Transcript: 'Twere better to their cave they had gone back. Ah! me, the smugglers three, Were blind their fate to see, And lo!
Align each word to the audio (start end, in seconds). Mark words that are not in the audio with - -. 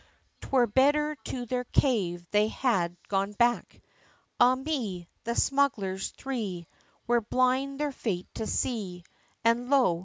'Twere 0.41 0.65
better 0.65 1.15
to 1.25 1.45
their 1.45 1.63
cave 1.63 2.25
they 2.31 2.47
had 2.47 2.97
gone 3.07 3.33
back. 3.33 3.79
Ah! 4.39 4.55
me, 4.55 5.07
the 5.25 5.35
smugglers 5.35 6.09
three, 6.09 6.65
Were 7.05 7.21
blind 7.21 7.79
their 7.79 7.91
fate 7.91 8.25
to 8.33 8.47
see, 8.47 9.03
And 9.43 9.69
lo! 9.69 9.99